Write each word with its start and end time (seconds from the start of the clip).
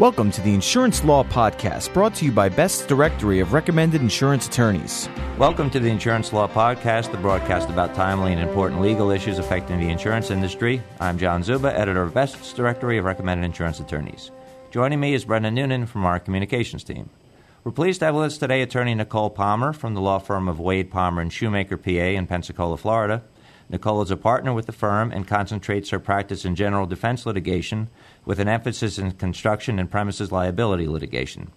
Welcome 0.00 0.32
to 0.32 0.40
the 0.40 0.52
Insurance 0.52 1.04
Law 1.04 1.22
Podcast, 1.22 1.94
brought 1.94 2.16
to 2.16 2.24
you 2.24 2.32
by 2.32 2.48
Best's 2.48 2.84
Directory 2.84 3.38
of 3.38 3.52
Recommended 3.52 4.00
Insurance 4.00 4.48
Attorneys. 4.48 5.08
Welcome 5.38 5.70
to 5.70 5.78
the 5.78 5.88
Insurance 5.88 6.32
Law 6.32 6.48
Podcast, 6.48 7.12
the 7.12 7.16
broadcast 7.16 7.70
about 7.70 7.94
timely 7.94 8.32
and 8.32 8.40
important 8.40 8.80
legal 8.80 9.12
issues 9.12 9.38
affecting 9.38 9.78
the 9.78 9.90
insurance 9.90 10.32
industry. 10.32 10.82
I'm 10.98 11.16
John 11.16 11.44
Czuba, 11.44 11.72
editor 11.72 12.02
of 12.02 12.12
Best's 12.12 12.52
Directory 12.52 12.98
of 12.98 13.04
Recommended 13.04 13.44
Insurance 13.44 13.78
Attorneys. 13.78 14.32
Joining 14.72 14.98
me 14.98 15.14
is 15.14 15.24
Brendan 15.24 15.54
Noonan 15.54 15.86
from 15.86 16.04
our 16.04 16.18
communications 16.18 16.82
team. 16.82 17.08
We're 17.62 17.70
pleased 17.70 18.00
to 18.00 18.06
have 18.06 18.16
with 18.16 18.24
us 18.24 18.36
today 18.36 18.62
attorney 18.62 18.96
Nicole 18.96 19.30
Palmer 19.30 19.72
from 19.72 19.94
the 19.94 20.00
law 20.00 20.18
firm 20.18 20.48
of 20.48 20.58
Wade 20.58 20.90
Palmer 20.90 21.22
and 21.22 21.32
Shoemaker, 21.32 21.76
PA, 21.76 21.90
in 21.90 22.26
Pensacola, 22.26 22.76
Florida. 22.76 23.22
Nicole 23.74 24.02
is 24.02 24.12
a 24.12 24.16
partner 24.16 24.52
with 24.52 24.66
the 24.66 24.72
firm 24.72 25.10
and 25.10 25.26
concentrates 25.26 25.90
her 25.90 25.98
practice 25.98 26.44
in 26.44 26.54
general 26.54 26.86
defense 26.86 27.26
litigation 27.26 27.88
with 28.24 28.38
an 28.38 28.46
emphasis 28.46 28.98
in 28.98 29.10
construction 29.10 29.80
and 29.80 29.90
premises 29.90 30.30
liability 30.30 30.86
litigation. 30.86 31.50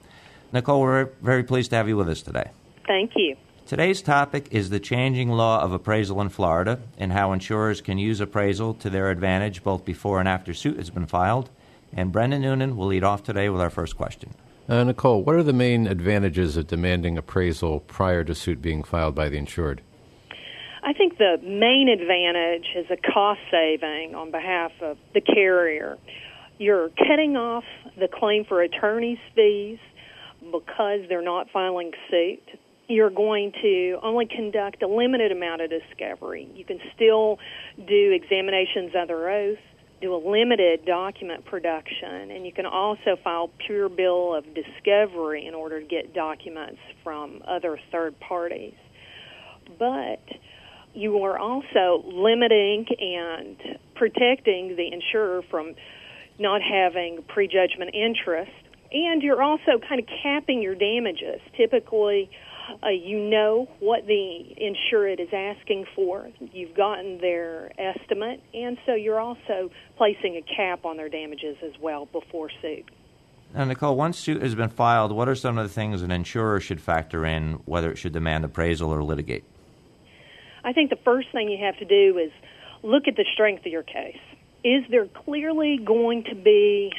Nicole, 0.51 0.81
we're 0.81 1.11
very 1.21 1.43
pleased 1.43 1.69
to 1.69 1.75
have 1.75 1.87
you 1.87 1.95
with 1.95 2.09
us 2.09 2.23
today. 2.23 2.49
Thank 2.87 3.11
you. 3.15 3.35
Today's 3.67 4.01
topic 4.01 4.47
is 4.49 4.71
the 4.71 4.79
changing 4.79 5.29
law 5.29 5.61
of 5.61 5.73
appraisal 5.73 6.19
in 6.19 6.29
Florida 6.29 6.79
and 6.97 7.13
how 7.13 7.33
insurers 7.33 7.81
can 7.81 7.99
use 7.99 8.19
appraisal 8.19 8.73
to 8.73 8.89
their 8.89 9.11
advantage 9.11 9.61
both 9.61 9.85
before 9.85 10.19
and 10.19 10.27
after 10.27 10.55
suit 10.55 10.77
has 10.77 10.89
been 10.89 11.05
filed. 11.05 11.51
And 11.93 12.11
Brendan 12.11 12.41
Noonan 12.41 12.77
will 12.77 12.87
lead 12.87 13.03
off 13.03 13.21
today 13.21 13.47
with 13.49 13.61
our 13.61 13.69
first 13.69 13.95
question. 13.95 14.33
Uh, 14.67 14.83
Nicole, 14.83 15.23
what 15.23 15.35
are 15.35 15.43
the 15.43 15.53
main 15.53 15.85
advantages 15.85 16.57
of 16.57 16.65
demanding 16.65 17.15
appraisal 17.15 17.81
prior 17.81 18.23
to 18.23 18.33
suit 18.33 18.59
being 18.59 18.83
filed 18.83 19.13
by 19.13 19.29
the 19.29 19.37
insured? 19.37 19.83
I 20.87 20.93
think 20.93 21.17
the 21.17 21.35
main 21.43 21.89
advantage 21.89 22.65
is 22.73 22.85
a 22.89 22.95
cost 23.11 23.41
saving 23.51 24.15
on 24.15 24.31
behalf 24.31 24.71
of 24.81 24.95
the 25.13 25.19
carrier. 25.19 25.97
You're 26.59 26.87
cutting 26.91 27.35
off 27.35 27.65
the 27.99 28.07
claim 28.07 28.45
for 28.45 28.61
attorney's 28.61 29.17
fees 29.35 29.79
because 30.39 31.01
they're 31.09 31.21
not 31.21 31.47
filing 31.51 31.91
suit. 32.09 32.39
You're 32.87 33.09
going 33.09 33.51
to 33.61 33.99
only 34.01 34.27
conduct 34.27 34.81
a 34.81 34.87
limited 34.87 35.33
amount 35.33 35.59
of 35.59 35.69
discovery. 35.69 36.47
You 36.55 36.63
can 36.63 36.79
still 36.95 37.37
do 37.85 38.13
examinations 38.13 38.93
under 38.97 39.29
oath, 39.29 39.59
do 39.99 40.15
a 40.15 40.21
limited 40.25 40.85
document 40.85 41.43
production, 41.43 42.31
and 42.31 42.45
you 42.45 42.53
can 42.53 42.65
also 42.65 43.17
file 43.25 43.49
pure 43.65 43.89
bill 43.89 44.33
of 44.33 44.45
discovery 44.55 45.47
in 45.47 45.53
order 45.53 45.81
to 45.81 45.85
get 45.85 46.13
documents 46.13 46.79
from 47.03 47.41
other 47.45 47.77
third 47.91 48.17
parties. 48.21 48.75
But 49.77 50.21
you 50.97 51.23
are 51.23 51.37
also 51.37 52.03
limiting 52.05 52.85
and 52.99 53.77
protecting 53.95 54.75
the 54.75 54.91
insurer 54.91 55.41
from 55.49 55.75
not 56.39 56.61
having 56.61 57.23
prejudgment 57.27 57.93
interest, 57.93 58.51
and 58.91 59.21
you're 59.21 59.41
also 59.41 59.79
kind 59.87 59.99
of 59.99 60.07
capping 60.23 60.61
your 60.61 60.75
damages. 60.75 61.39
Typically, 61.55 62.29
uh, 62.83 62.89
you 62.89 63.19
know 63.19 63.67
what 63.79 64.07
the 64.07 64.53
insured 64.57 65.19
is 65.19 65.29
asking 65.31 65.85
for. 65.95 66.29
You've 66.39 66.75
gotten 66.75 67.19
their 67.19 67.71
estimate, 67.79 68.41
and 68.53 68.77
so 68.85 68.93
you're 68.93 69.19
also 69.19 69.69
placing 69.97 70.35
a 70.35 70.55
cap 70.55 70.83
on 70.83 70.97
their 70.97 71.09
damages 71.09 71.57
as 71.63 71.73
well 71.79 72.07
before 72.07 72.49
suit. 72.61 72.85
Now, 73.53 73.65
Nicole, 73.65 73.95
once 73.95 74.17
suit 74.17 74.41
has 74.41 74.55
been 74.55 74.69
filed, 74.69 75.11
what 75.11 75.29
are 75.29 75.35
some 75.35 75.57
of 75.57 75.67
the 75.67 75.73
things 75.73 76.01
an 76.01 76.11
insurer 76.11 76.59
should 76.59 76.81
factor 76.81 77.25
in, 77.25 77.53
whether 77.65 77.91
it 77.91 77.97
should 77.97 78.13
demand 78.13 78.43
appraisal 78.43 78.89
or 78.89 79.03
litigate? 79.03 79.45
I 80.67 80.73
think 80.73 80.89
the 80.89 80.99
first 81.05 81.29
thing 81.31 81.47
you 81.47 81.63
have 81.65 81.77
to 81.77 81.85
do 81.85 82.17
is 82.17 82.29
look 82.83 83.07
at 83.07 83.15
the 83.15 83.23
strength 83.33 83.65
of 83.65 83.71
your 83.71 83.83
case. 83.83 84.19
Is 84.65 84.83
there 84.91 85.05
clearly 85.05 85.79
going 85.81 86.25
to 86.25 86.35
be 86.35 86.91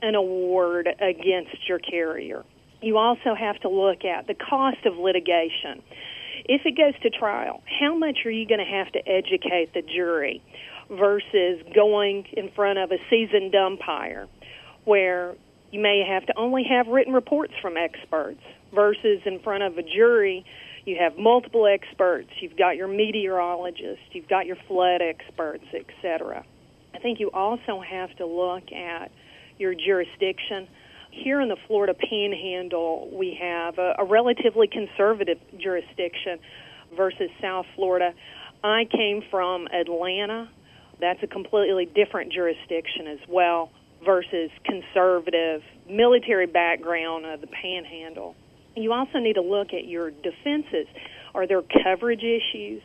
an 0.00 0.14
award 0.14 0.86
against 0.86 1.68
your 1.68 1.80
carrier? 1.80 2.44
You 2.80 2.98
also 2.98 3.34
have 3.34 3.58
to 3.62 3.68
look 3.68 4.04
at 4.04 4.28
the 4.28 4.34
cost 4.34 4.86
of 4.86 4.96
litigation. 4.96 5.82
If 6.44 6.62
it 6.66 6.76
goes 6.76 6.94
to 7.02 7.10
trial, 7.10 7.64
how 7.80 7.96
much 7.96 8.18
are 8.26 8.30
you 8.30 8.46
going 8.46 8.60
to 8.60 8.64
have 8.64 8.92
to 8.92 9.00
educate 9.00 9.74
the 9.74 9.82
jury 9.82 10.40
versus 10.88 11.66
going 11.74 12.26
in 12.32 12.52
front 12.52 12.78
of 12.78 12.92
a 12.92 12.98
seasoned 13.10 13.56
umpire 13.56 14.28
where 14.84 15.34
you 15.72 15.80
may 15.80 16.04
have 16.08 16.24
to 16.26 16.38
only 16.38 16.62
have 16.70 16.86
written 16.86 17.12
reports 17.12 17.54
from 17.60 17.76
experts 17.76 18.38
versus 18.72 19.20
in 19.26 19.40
front 19.40 19.64
of 19.64 19.76
a 19.78 19.82
jury 19.82 20.44
you 20.86 20.96
have 21.00 21.18
multiple 21.18 21.66
experts. 21.66 22.30
You've 22.40 22.56
got 22.56 22.76
your 22.76 22.86
meteorologist. 22.86 24.02
You've 24.12 24.28
got 24.28 24.46
your 24.46 24.56
flood 24.68 25.02
experts, 25.02 25.64
etc. 25.74 26.44
I 26.94 26.98
think 27.00 27.18
you 27.20 27.30
also 27.32 27.82
have 27.82 28.16
to 28.16 28.26
look 28.26 28.72
at 28.72 29.10
your 29.58 29.74
jurisdiction. 29.74 30.68
Here 31.10 31.40
in 31.40 31.48
the 31.48 31.56
Florida 31.66 31.92
Panhandle, 31.92 33.10
we 33.12 33.36
have 33.40 33.78
a, 33.78 33.96
a 33.98 34.04
relatively 34.04 34.68
conservative 34.68 35.38
jurisdiction 35.58 36.38
versus 36.96 37.30
South 37.42 37.66
Florida. 37.74 38.12
I 38.62 38.84
came 38.90 39.22
from 39.28 39.66
Atlanta. 39.66 40.48
That's 41.00 41.22
a 41.22 41.26
completely 41.26 41.86
different 41.86 42.32
jurisdiction 42.32 43.08
as 43.08 43.18
well 43.28 43.70
versus 44.04 44.50
conservative 44.64 45.62
military 45.88 46.46
background 46.46 47.26
of 47.26 47.40
the 47.40 47.48
Panhandle. 47.48 48.36
You 48.76 48.92
also 48.92 49.18
need 49.18 49.34
to 49.34 49.42
look 49.42 49.72
at 49.72 49.86
your 49.86 50.10
defenses. 50.10 50.86
Are 51.34 51.46
there 51.46 51.62
coverage 51.82 52.22
issues? 52.22 52.82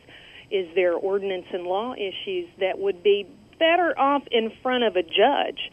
Is 0.50 0.68
there 0.74 0.94
ordinance 0.94 1.46
and 1.52 1.64
law 1.64 1.94
issues 1.94 2.48
that 2.60 2.78
would 2.78 3.02
be 3.02 3.26
better 3.58 3.98
off 3.98 4.22
in 4.30 4.52
front 4.62 4.84
of 4.84 4.96
a 4.96 5.02
judge 5.02 5.70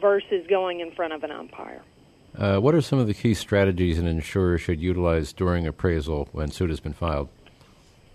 versus 0.00 0.46
going 0.48 0.80
in 0.80 0.92
front 0.92 1.12
of 1.12 1.22
an 1.24 1.30
umpire? 1.30 1.82
Uh, 2.36 2.58
what 2.58 2.74
are 2.74 2.80
some 2.80 2.98
of 2.98 3.06
the 3.06 3.14
key 3.14 3.34
strategies 3.34 3.98
an 3.98 4.06
insurer 4.06 4.58
should 4.58 4.80
utilize 4.80 5.32
during 5.32 5.66
appraisal 5.66 6.28
when 6.32 6.50
suit 6.50 6.68
has 6.68 6.80
been 6.80 6.92
filed? 6.92 7.28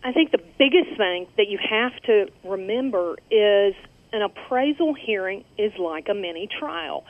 I 0.03 0.11
think 0.11 0.31
the 0.31 0.43
biggest 0.57 0.97
thing 0.97 1.27
that 1.37 1.47
you 1.47 1.59
have 1.69 1.93
to 2.03 2.27
remember 2.43 3.15
is 3.31 3.75
an 4.11 4.21
appraisal 4.21 4.93
hearing 4.93 5.43
is 5.57 5.71
like 5.77 6.07
a 6.09 6.13
mini 6.13 6.47
trial. 6.59 7.05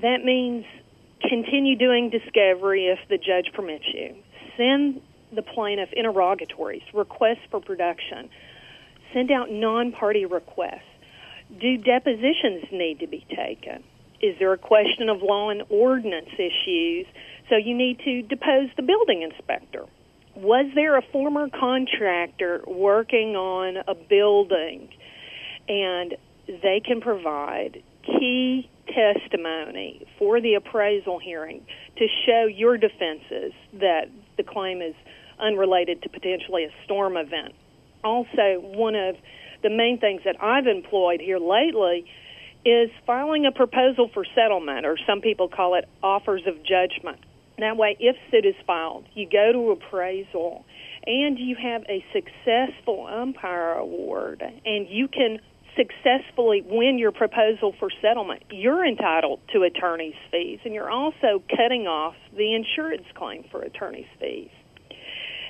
That 0.00 0.24
means 0.24 0.64
Continue 1.28 1.76
doing 1.76 2.10
discovery 2.10 2.86
if 2.86 2.98
the 3.08 3.16
judge 3.16 3.52
permits 3.54 3.84
you. 3.92 4.14
Send 4.56 5.00
the 5.34 5.42
plaintiff 5.42 5.88
interrogatories, 5.92 6.82
requests 6.92 7.44
for 7.50 7.60
production. 7.60 8.28
Send 9.12 9.30
out 9.30 9.50
non 9.50 9.92
party 9.92 10.26
requests. 10.26 10.80
Do 11.60 11.76
depositions 11.76 12.64
need 12.72 13.00
to 13.00 13.06
be 13.06 13.26
taken? 13.28 13.84
Is 14.20 14.36
there 14.38 14.52
a 14.52 14.58
question 14.58 15.08
of 15.08 15.22
law 15.22 15.50
and 15.50 15.62
ordinance 15.68 16.30
issues? 16.34 17.06
So 17.48 17.56
you 17.56 17.76
need 17.76 17.98
to 18.04 18.22
depose 18.22 18.70
the 18.76 18.82
building 18.82 19.22
inspector. 19.22 19.84
Was 20.36 20.66
there 20.74 20.96
a 20.96 21.02
former 21.12 21.48
contractor 21.48 22.62
working 22.66 23.36
on 23.36 23.76
a 23.86 23.94
building 23.94 24.88
and 25.68 26.14
they 26.46 26.80
can 26.84 27.00
provide 27.00 27.82
key 28.04 28.70
testimony 28.94 30.06
for 30.18 30.40
the 30.40 30.54
appraisal 30.54 31.18
hearing 31.18 31.64
to 31.96 32.06
show 32.26 32.46
your 32.46 32.76
defenses 32.76 33.52
that 33.74 34.04
the 34.36 34.42
claim 34.42 34.80
is 34.82 34.94
unrelated 35.40 36.02
to 36.02 36.08
potentially 36.08 36.64
a 36.64 36.70
storm 36.84 37.16
event. 37.16 37.54
Also, 38.04 38.60
one 38.60 38.94
of 38.94 39.16
the 39.62 39.70
main 39.70 39.98
things 39.98 40.22
that 40.24 40.36
I've 40.42 40.66
employed 40.66 41.20
here 41.20 41.38
lately 41.38 42.04
is 42.64 42.90
filing 43.06 43.46
a 43.46 43.52
proposal 43.52 44.10
for 44.12 44.24
settlement, 44.34 44.86
or 44.86 44.96
some 45.06 45.20
people 45.20 45.48
call 45.48 45.74
it 45.74 45.88
offers 46.02 46.42
of 46.46 46.54
judgment. 46.64 47.18
That 47.58 47.76
way, 47.76 47.96
if 48.00 48.16
suit 48.30 48.46
is 48.46 48.54
filed, 48.66 49.04
you 49.14 49.28
go 49.30 49.52
to 49.52 49.70
appraisal 49.72 50.64
and 51.06 51.38
you 51.38 51.56
have 51.60 51.82
a 51.88 52.04
successful 52.12 53.06
umpire 53.06 53.72
award, 53.72 54.42
and 54.42 54.88
you 54.88 55.08
can 55.08 55.38
successfully 55.76 56.62
win 56.66 56.98
your 56.98 57.12
proposal 57.12 57.74
for 57.78 57.88
settlement, 58.00 58.42
you're 58.50 58.84
entitled 58.84 59.40
to 59.52 59.62
attorney's 59.62 60.14
fees, 60.30 60.58
and 60.64 60.74
you're 60.74 60.90
also 60.90 61.42
cutting 61.56 61.86
off 61.86 62.14
the 62.36 62.54
insurance 62.54 63.06
claim 63.14 63.44
for 63.50 63.62
attorney's 63.62 64.06
fees. 64.20 64.50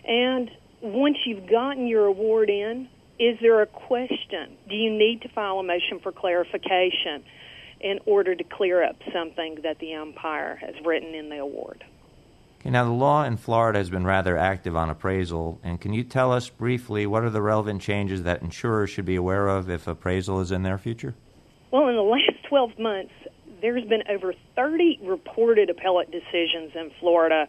And 0.06 0.50
once 0.80 1.18
you've 1.26 1.48
gotten 1.48 1.86
your 1.86 2.06
award 2.06 2.50
in, 2.50 2.88
is 3.18 3.38
there 3.40 3.62
a 3.62 3.66
question? 3.66 4.56
Do 4.68 4.74
you 4.74 4.90
need 4.90 5.22
to 5.22 5.28
file 5.28 5.58
a 5.58 5.62
motion 5.62 6.00
for 6.02 6.12
clarification 6.12 7.22
in 7.80 7.98
order 8.06 8.34
to 8.34 8.44
clear 8.44 8.82
up 8.82 8.96
something 9.12 9.58
that 9.62 9.78
the 9.78 9.94
umpire 9.94 10.56
has 10.56 10.74
written 10.84 11.14
in 11.14 11.28
the 11.28 11.38
award? 11.38 11.84
Okay, 12.62 12.70
now, 12.70 12.84
the 12.84 12.92
law 12.92 13.24
in 13.24 13.36
Florida 13.38 13.80
has 13.80 13.90
been 13.90 14.04
rather 14.04 14.38
active 14.38 14.76
on 14.76 14.88
appraisal, 14.88 15.58
and 15.64 15.80
can 15.80 15.92
you 15.92 16.04
tell 16.04 16.30
us 16.30 16.48
briefly 16.48 17.08
what 17.08 17.24
are 17.24 17.30
the 17.30 17.42
relevant 17.42 17.82
changes 17.82 18.22
that 18.22 18.40
insurers 18.40 18.88
should 18.88 19.04
be 19.04 19.16
aware 19.16 19.48
of 19.48 19.68
if 19.68 19.88
appraisal 19.88 20.38
is 20.38 20.52
in 20.52 20.62
their 20.62 20.78
future? 20.78 21.16
Well, 21.72 21.88
in 21.88 21.96
the 21.96 22.02
last 22.02 22.30
12 22.48 22.78
months, 22.78 23.12
there's 23.60 23.84
been 23.88 24.04
over 24.08 24.32
30 24.54 25.00
reported 25.02 25.70
appellate 25.70 26.12
decisions 26.12 26.70
in 26.76 26.92
Florida 27.00 27.48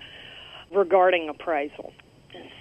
regarding 0.74 1.30
appraisal. 1.30 1.94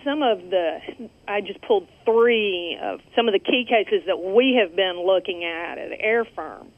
Some 0.05 0.23
of 0.23 0.51
the, 0.51 1.09
I 1.27 1.41
just 1.41 1.63
pulled 1.63 1.89
three 2.05 2.79
of 2.83 3.01
some 3.17 3.29
of 3.29 3.33
the 3.33 3.39
key 3.39 3.65
cases 3.67 4.03
that 4.07 4.19
we 4.19 4.61
have 4.61 4.77
been 4.77 5.07
looking 5.07 5.43
at 5.45 5.79
at 5.79 5.91
Air 5.99 6.27
Firm. 6.37 6.69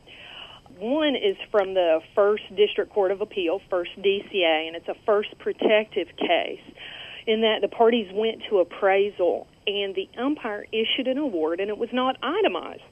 One 0.79 1.15
is 1.15 1.37
from 1.53 1.75
the 1.75 2.01
First 2.15 2.43
District 2.57 2.93
Court 2.93 3.13
of 3.13 3.21
Appeal, 3.21 3.61
First 3.71 3.91
DCA, 3.99 4.67
and 4.67 4.75
it's 4.75 4.89
a 4.89 4.97
first 5.07 5.39
protective 5.39 6.09
case 6.17 6.63
in 7.27 7.43
that 7.43 7.61
the 7.63 7.69
parties 7.69 8.09
went 8.13 8.43
to 8.51 8.59
appraisal 8.59 9.47
and 9.67 9.95
the 9.95 10.09
umpire 10.19 10.67
issued 10.73 11.07
an 11.07 11.17
award 11.17 11.61
and 11.61 11.71
it 11.71 11.79
was 11.79 11.89
not 11.93 12.17
itemized. 12.23 12.83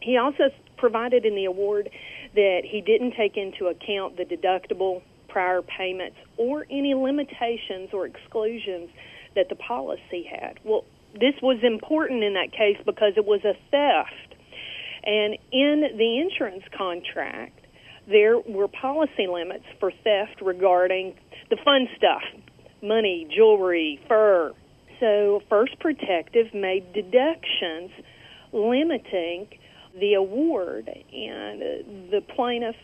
He 0.00 0.16
also 0.16 0.50
provided 0.76 1.24
in 1.24 1.34
the 1.34 1.46
award 1.46 1.90
that 2.34 2.60
he 2.64 2.80
didn't 2.80 3.14
take 3.16 3.36
into 3.36 3.66
account 3.66 4.16
the 4.16 4.24
deductible 4.24 5.02
prior 5.28 5.62
payments 5.62 6.16
or 6.36 6.66
any 6.70 6.94
limitations 6.94 7.90
or 7.92 8.06
exclusions 8.06 8.90
that 9.34 9.48
the 9.48 9.56
policy 9.56 10.28
had. 10.30 10.58
Well, 10.64 10.84
this 11.14 11.34
was 11.42 11.58
important 11.62 12.22
in 12.22 12.34
that 12.34 12.52
case 12.52 12.76
because 12.84 13.14
it 13.16 13.24
was 13.24 13.40
a 13.44 13.54
theft. 13.70 14.29
And 15.04 15.36
in 15.52 15.96
the 15.96 16.20
insurance 16.20 16.64
contract, 16.76 17.58
there 18.06 18.38
were 18.38 18.68
policy 18.68 19.26
limits 19.26 19.64
for 19.78 19.90
theft 19.90 20.40
regarding 20.42 21.14
the 21.48 21.56
fun 21.64 21.88
stuff 21.96 22.22
money, 22.82 23.28
jewelry, 23.34 24.00
fur. 24.08 24.52
So, 25.00 25.42
First 25.48 25.78
Protective 25.80 26.54
made 26.54 26.92
deductions 26.92 27.90
limiting 28.52 29.48
the 29.98 30.14
award, 30.14 30.88
and 30.88 31.60
the 32.10 32.22
plaintiff 32.34 32.76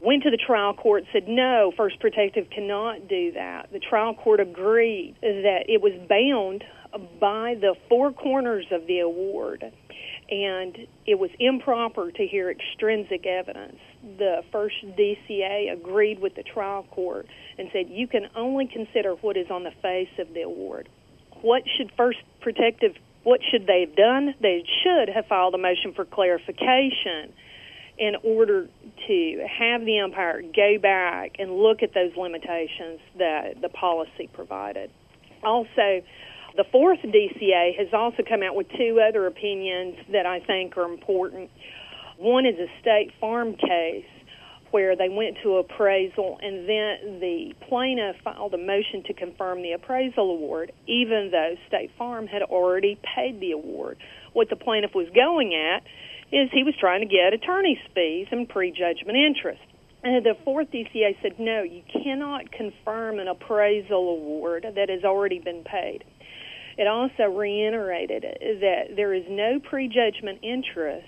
went 0.00 0.22
to 0.22 0.30
the 0.30 0.36
trial 0.36 0.74
court 0.74 1.04
said 1.12 1.26
no 1.26 1.72
first 1.76 1.98
protective 2.00 2.48
cannot 2.50 3.08
do 3.08 3.32
that 3.32 3.68
the 3.72 3.78
trial 3.78 4.14
court 4.14 4.40
agreed 4.40 5.16
that 5.22 5.64
it 5.68 5.80
was 5.80 5.92
bound 6.08 6.62
by 7.18 7.54
the 7.60 7.74
four 7.88 8.12
corners 8.12 8.66
of 8.70 8.86
the 8.86 8.98
award 8.98 9.64
and 10.30 10.76
it 11.06 11.18
was 11.18 11.30
improper 11.38 12.10
to 12.10 12.26
hear 12.26 12.50
extrinsic 12.50 13.26
evidence. 13.26 13.76
The 14.18 14.42
first 14.50 14.76
DCA 14.84 15.72
agreed 15.72 16.20
with 16.20 16.34
the 16.34 16.42
trial 16.42 16.84
court 16.90 17.26
and 17.58 17.68
said 17.72 17.86
you 17.88 18.06
can 18.06 18.28
only 18.34 18.66
consider 18.66 19.14
what 19.14 19.36
is 19.36 19.50
on 19.50 19.62
the 19.62 19.72
face 19.82 20.18
of 20.18 20.34
the 20.34 20.42
award. 20.42 20.88
What 21.42 21.62
should 21.76 21.92
first 21.96 22.18
protective 22.40 22.96
what 23.26 23.40
should 23.50 23.66
they 23.66 23.80
have 23.80 23.96
done? 23.96 24.36
They 24.40 24.62
should 24.84 25.08
have 25.08 25.26
filed 25.26 25.52
a 25.56 25.58
motion 25.58 25.92
for 25.94 26.04
clarification 26.04 27.32
in 27.98 28.14
order 28.22 28.68
to 29.08 29.46
have 29.58 29.84
the 29.84 29.98
umpire 29.98 30.42
go 30.42 30.78
back 30.80 31.32
and 31.40 31.50
look 31.50 31.82
at 31.82 31.92
those 31.92 32.16
limitations 32.16 33.00
that 33.18 33.60
the 33.60 33.68
policy 33.68 34.30
provided. 34.32 34.92
Also, 35.42 36.02
the 36.56 36.64
fourth 36.72 37.00
DCA 37.02 37.76
has 37.78 37.88
also 37.92 38.22
come 38.26 38.42
out 38.42 38.56
with 38.56 38.66
two 38.76 39.00
other 39.06 39.26
opinions 39.26 39.96
that 40.12 40.26
I 40.26 40.40
think 40.40 40.76
are 40.76 40.84
important. 40.84 41.50
One 42.18 42.46
is 42.46 42.54
a 42.58 42.66
State 42.80 43.12
Farm 43.20 43.54
case 43.54 44.04
where 44.70 44.96
they 44.96 45.08
went 45.08 45.36
to 45.42 45.56
appraisal 45.56 46.38
and 46.42 46.68
then 46.68 47.20
the 47.20 47.54
plaintiff 47.68 48.16
filed 48.24 48.54
a 48.54 48.58
motion 48.58 49.02
to 49.06 49.14
confirm 49.14 49.62
the 49.62 49.72
appraisal 49.72 50.30
award, 50.30 50.72
even 50.86 51.30
though 51.30 51.54
State 51.68 51.90
Farm 51.96 52.26
had 52.26 52.42
already 52.42 52.98
paid 53.14 53.40
the 53.40 53.52
award. 53.52 53.98
What 54.32 54.48
the 54.50 54.56
plaintiff 54.56 54.94
was 54.94 55.08
going 55.14 55.54
at 55.54 55.82
is 56.32 56.50
he 56.52 56.64
was 56.64 56.74
trying 56.80 57.00
to 57.00 57.06
get 57.06 57.32
attorney's 57.32 57.78
fees 57.94 58.26
and 58.30 58.48
prejudgment 58.48 59.16
interest. 59.16 59.62
And 60.02 60.24
the 60.24 60.36
fourth 60.44 60.70
DCA 60.70 61.16
said, 61.22 61.38
no, 61.38 61.62
you 61.62 61.82
cannot 62.02 62.52
confirm 62.52 63.18
an 63.18 63.28
appraisal 63.28 64.10
award 64.10 64.66
that 64.74 64.88
has 64.88 65.04
already 65.04 65.38
been 65.38 65.64
paid. 65.64 66.04
It 66.78 66.86
also 66.86 67.24
reiterated 67.24 68.22
that 68.60 68.96
there 68.96 69.14
is 69.14 69.24
no 69.28 69.58
prejudgment 69.60 70.40
interest 70.42 71.06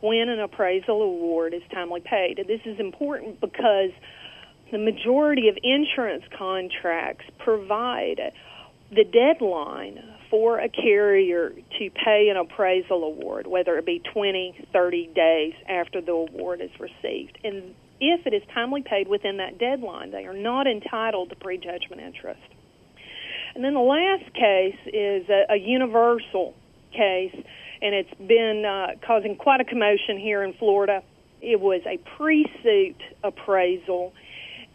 when 0.00 0.28
an 0.28 0.40
appraisal 0.40 1.02
award 1.02 1.52
is 1.52 1.62
timely 1.72 2.00
paid. 2.00 2.38
This 2.46 2.60
is 2.64 2.80
important 2.80 3.40
because 3.40 3.90
the 4.72 4.78
majority 4.78 5.48
of 5.48 5.58
insurance 5.62 6.24
contracts 6.38 7.24
provide 7.38 8.32
the 8.90 9.04
deadline 9.04 10.02
for 10.30 10.58
a 10.58 10.68
carrier 10.68 11.50
to 11.50 11.90
pay 11.90 12.28
an 12.30 12.36
appraisal 12.36 13.04
award, 13.04 13.46
whether 13.46 13.76
it 13.78 13.84
be 13.84 14.00
20, 14.12 14.68
30 14.72 15.10
days 15.14 15.54
after 15.68 16.00
the 16.00 16.12
award 16.12 16.60
is 16.60 16.70
received. 16.78 17.38
And 17.44 17.74
if 18.00 18.26
it 18.26 18.32
is 18.32 18.42
timely 18.54 18.82
paid 18.82 19.06
within 19.06 19.36
that 19.36 19.58
deadline, 19.58 20.12
they 20.12 20.24
are 20.24 20.34
not 20.34 20.66
entitled 20.66 21.30
to 21.30 21.36
prejudgment 21.36 22.00
interest. 22.00 22.40
And 23.54 23.64
then 23.64 23.74
the 23.74 23.80
last 23.80 24.32
case 24.34 24.78
is 24.86 25.28
a, 25.28 25.54
a 25.54 25.56
universal 25.56 26.54
case, 26.92 27.34
and 27.82 27.94
it's 27.94 28.14
been 28.14 28.64
uh, 28.64 28.98
causing 29.06 29.36
quite 29.36 29.60
a 29.60 29.64
commotion 29.64 30.18
here 30.18 30.42
in 30.42 30.52
Florida. 30.54 31.02
It 31.40 31.60
was 31.60 31.80
a 31.86 31.98
pre 32.16 32.46
suit 32.62 33.00
appraisal, 33.24 34.12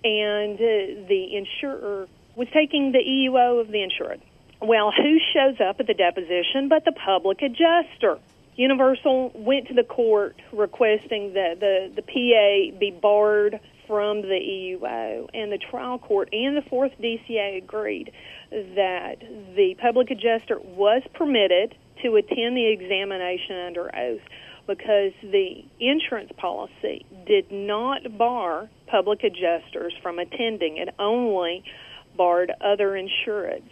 and 0.04 0.56
uh, 0.56 1.08
the 1.08 1.28
insurer 1.36 2.08
was 2.36 2.48
taking 2.54 2.92
the 2.92 3.00
EUO 3.00 3.62
of 3.62 3.70
the 3.70 3.82
insured. 3.82 4.22
Well, 4.62 4.92
who 4.92 5.20
shows 5.34 5.60
up 5.62 5.80
at 5.80 5.88
the 5.88 5.94
deposition 5.94 6.70
but 6.70 6.86
the 6.86 6.92
public 6.92 7.42
adjuster? 7.42 8.20
Universal 8.56 9.32
went 9.36 9.68
to 9.68 9.74
the 9.74 9.84
court 9.84 10.36
requesting 10.54 11.34
that 11.34 11.60
the, 11.60 11.92
the 11.94 12.02
PA 12.02 12.78
be 12.80 12.92
barred 12.92 13.60
from 13.88 14.22
the 14.22 14.28
EUO, 14.28 15.28
and 15.34 15.52
the 15.52 15.58
trial 15.58 15.98
court 15.98 16.30
and 16.32 16.58
the 16.58 16.62
fourth 16.70 16.92
DCA 17.02 17.58
agreed 17.58 18.12
that 18.52 19.16
the 19.56 19.76
public 19.82 20.12
adjuster 20.12 20.60
was 20.60 21.02
permitted 21.14 21.76
to 22.04 22.16
attend 22.16 22.56
the 22.56 22.72
examination 22.72 23.56
under 23.68 23.96
oath 23.96 24.22
because 24.68 25.12
the 25.22 25.64
insurance 25.80 26.32
policy 26.38 27.06
did 27.28 27.52
not 27.52 28.18
bar 28.18 28.70
public 28.88 29.24
adjusters 29.24 29.94
from 30.02 30.20
attending. 30.20 30.78
It 30.78 30.90
only 31.00 31.64
barred 32.18 32.52
other 32.62 32.92
insureds. 32.92 33.70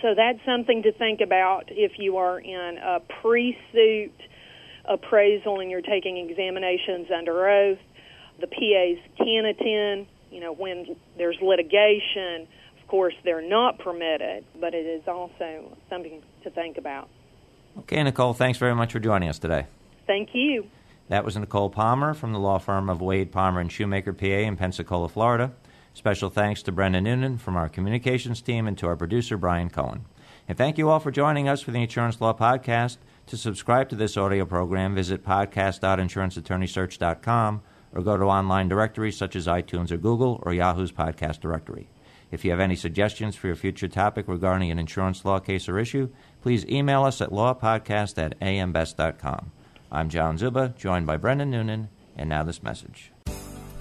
So 0.00 0.14
that's 0.16 0.38
something 0.44 0.82
to 0.82 0.92
think 0.92 1.20
about 1.20 1.64
if 1.68 1.92
you 1.98 2.16
are 2.16 2.40
in 2.40 2.78
a 2.82 3.00
pre 3.20 3.56
suit 3.72 4.12
appraisal 4.84 5.60
and 5.60 5.70
you're 5.70 5.80
taking 5.80 6.28
examinations 6.28 7.06
under 7.16 7.48
oath. 7.48 7.78
The 8.42 8.48
PAs 8.48 8.98
can 9.16 9.46
attend, 9.46 10.08
you 10.32 10.40
know, 10.40 10.52
when 10.52 10.96
there's 11.16 11.36
litigation. 11.40 12.48
Of 12.82 12.88
course, 12.88 13.14
they're 13.24 13.40
not 13.40 13.78
permitted, 13.78 14.44
but 14.60 14.74
it 14.74 14.84
is 14.84 15.06
also 15.06 15.78
something 15.88 16.20
to 16.42 16.50
think 16.50 16.76
about. 16.76 17.08
Okay, 17.78 18.02
Nicole, 18.02 18.34
thanks 18.34 18.58
very 18.58 18.74
much 18.74 18.92
for 18.92 18.98
joining 18.98 19.28
us 19.28 19.38
today. 19.38 19.66
Thank 20.08 20.30
you. 20.34 20.66
That 21.08 21.24
was 21.24 21.36
Nicole 21.36 21.70
Palmer 21.70 22.14
from 22.14 22.32
the 22.32 22.40
law 22.40 22.58
firm 22.58 22.90
of 22.90 23.00
Wade 23.00 23.30
Palmer 23.30 23.60
and 23.60 23.70
Shoemaker, 23.70 24.12
PA, 24.12 24.26
in 24.26 24.56
Pensacola, 24.56 25.08
Florida. 25.08 25.52
Special 25.94 26.28
thanks 26.28 26.64
to 26.64 26.72
Brendan 26.72 27.04
Noonan 27.04 27.38
from 27.38 27.56
our 27.56 27.68
communications 27.68 28.42
team 28.42 28.66
and 28.66 28.76
to 28.78 28.88
our 28.88 28.96
producer, 28.96 29.36
Brian 29.36 29.70
Cohen. 29.70 30.04
And 30.48 30.58
thank 30.58 30.78
you 30.78 30.88
all 30.88 30.98
for 30.98 31.12
joining 31.12 31.48
us 31.48 31.62
for 31.62 31.70
the 31.70 31.82
Insurance 31.82 32.20
Law 32.20 32.34
Podcast. 32.34 32.96
To 33.28 33.36
subscribe 33.36 33.88
to 33.90 33.94
this 33.94 34.16
audio 34.16 34.44
program, 34.44 34.96
visit 34.96 35.24
podcast.insuranceattorneysearch.com 35.24 37.62
or 37.92 38.02
go 38.02 38.16
to 38.16 38.24
online 38.24 38.68
directories 38.68 39.16
such 39.16 39.36
as 39.36 39.46
iTunes 39.46 39.90
or 39.90 39.96
Google 39.96 40.40
or 40.44 40.52
Yahoo's 40.52 40.92
podcast 40.92 41.40
directory. 41.40 41.88
If 42.30 42.44
you 42.44 42.50
have 42.50 42.60
any 42.60 42.76
suggestions 42.76 43.36
for 43.36 43.46
your 43.46 43.56
future 43.56 43.88
topic 43.88 44.26
regarding 44.26 44.70
an 44.70 44.78
insurance 44.78 45.24
law 45.24 45.38
case 45.38 45.68
or 45.68 45.78
issue, 45.78 46.08
please 46.40 46.64
email 46.66 47.04
us 47.04 47.20
at 47.20 47.30
lawpodcast 47.30 48.16
at 48.16 48.40
ambest.com. 48.40 49.52
I'm 49.90 50.08
John 50.08 50.38
Czuba, 50.38 50.74
joined 50.74 51.06
by 51.06 51.18
Brendan 51.18 51.50
Noonan, 51.50 51.90
and 52.16 52.30
now 52.30 52.42
this 52.42 52.62
message. 52.62 53.12